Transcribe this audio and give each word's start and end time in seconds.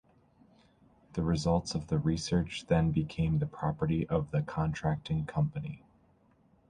The 1.13 1.21
results 1.21 1.75
of 1.75 1.85
the 1.85 1.99
research 1.99 2.65
then 2.65 2.89
became 2.89 3.37
the 3.37 3.45
property 3.45 4.07
of 4.09 4.31
the 4.31 4.41
contracting 4.41 5.25
company. 5.27 5.83